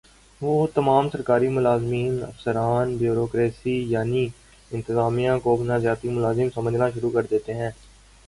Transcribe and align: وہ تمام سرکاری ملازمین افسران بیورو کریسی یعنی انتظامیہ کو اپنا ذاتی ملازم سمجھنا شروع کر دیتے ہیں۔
وہ 0.41 0.67
تمام 0.75 1.09
سرکاری 1.09 1.47
ملازمین 1.47 2.23
افسران 2.23 2.95
بیورو 2.97 3.25
کریسی 3.27 3.75
یعنی 3.87 4.27
انتظامیہ 4.71 5.31
کو 5.43 5.55
اپنا 5.55 5.77
ذاتی 5.77 6.09
ملازم 6.09 6.49
سمجھنا 6.53 6.89
شروع 6.89 7.11
کر 7.11 7.25
دیتے 7.31 7.53
ہیں۔ 7.53 7.69